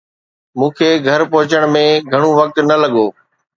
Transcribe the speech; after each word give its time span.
مون 0.59 0.69
کي 0.77 0.89
گهر 1.05 1.21
پهچڻ 1.31 1.63
۾ 1.75 1.85
گهڻو 2.11 2.29
وقت 2.39 2.55
نه 2.69 2.75
لڳو 2.83 3.05